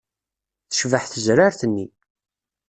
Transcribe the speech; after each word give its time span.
Tecbeḥ 0.69 1.03
tezrart-nni. 1.07 1.85